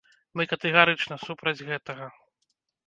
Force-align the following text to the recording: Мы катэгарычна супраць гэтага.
Мы 0.39 0.43
катэгарычна 0.53 1.15
супраць 1.27 1.65
гэтага. 1.71 2.05